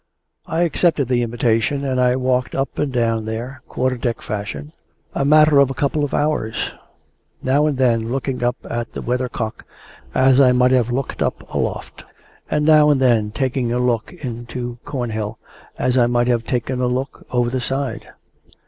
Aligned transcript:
I 0.47 0.61
accepted 0.63 1.09
the 1.09 1.21
invitation 1.21 1.85
and 1.85 2.01
I 2.01 2.15
walked 2.15 2.55
up 2.55 2.79
and 2.79 2.91
down 2.91 3.25
there, 3.25 3.61
quarter 3.67 3.97
deck 3.97 4.19
fashion, 4.23 4.71
a 5.13 5.23
matter 5.23 5.59
of 5.59 5.69
a 5.69 5.75
couple 5.75 6.03
of 6.03 6.11
hours; 6.11 6.71
now 7.43 7.67
and 7.67 7.77
then 7.77 8.11
looking 8.11 8.43
up 8.43 8.55
at 8.67 8.93
the 8.93 9.03
weathercock 9.03 9.63
as 10.15 10.39
I 10.41 10.53
might 10.53 10.71
have 10.71 10.89
looked 10.89 11.21
up 11.21 11.47
aloft; 11.53 12.03
and 12.49 12.65
now 12.65 12.89
and 12.89 12.99
then 12.99 13.29
taking 13.29 13.71
a 13.71 13.77
look 13.77 14.11
into 14.11 14.79
Cornhill, 14.85 15.37
as 15.77 15.95
I 15.99 16.07
might 16.07 16.29
have 16.29 16.45
taken 16.45 16.81
a 16.81 16.87
look 16.87 17.27
over 17.29 17.51
the 17.51 17.61
side. 17.61 18.09